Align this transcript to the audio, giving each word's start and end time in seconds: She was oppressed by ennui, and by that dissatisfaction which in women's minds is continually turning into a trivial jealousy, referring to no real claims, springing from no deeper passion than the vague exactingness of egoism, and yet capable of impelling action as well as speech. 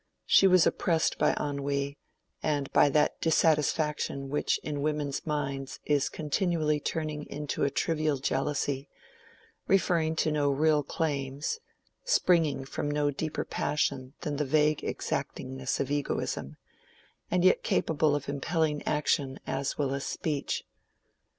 She 0.25 0.47
was 0.47 0.65
oppressed 0.65 1.19
by 1.19 1.33
ennui, 1.35 1.95
and 2.41 2.73
by 2.73 2.89
that 2.89 3.21
dissatisfaction 3.21 4.29
which 4.29 4.57
in 4.63 4.81
women's 4.81 5.27
minds 5.27 5.79
is 5.85 6.09
continually 6.09 6.79
turning 6.79 7.27
into 7.27 7.63
a 7.63 7.69
trivial 7.69 8.17
jealousy, 8.17 8.89
referring 9.67 10.15
to 10.15 10.31
no 10.31 10.49
real 10.49 10.81
claims, 10.81 11.59
springing 12.03 12.65
from 12.65 12.89
no 12.89 13.11
deeper 13.11 13.45
passion 13.45 14.15
than 14.21 14.37
the 14.37 14.43
vague 14.45 14.83
exactingness 14.83 15.79
of 15.79 15.91
egoism, 15.91 16.57
and 17.29 17.45
yet 17.45 17.61
capable 17.61 18.15
of 18.15 18.27
impelling 18.27 18.81
action 18.87 19.39
as 19.45 19.77
well 19.77 19.93
as 19.93 20.03
speech. 20.03 20.63